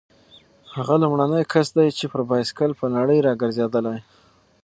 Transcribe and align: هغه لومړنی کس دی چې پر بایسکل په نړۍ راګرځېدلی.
هغه 0.75 0.95
لومړنی 1.03 1.43
کس 1.53 1.67
دی 1.77 1.87
چې 1.97 2.05
پر 2.11 2.21
بایسکل 2.29 2.71
په 2.79 2.85
نړۍ 2.97 3.19
راګرځېدلی. 3.27 3.99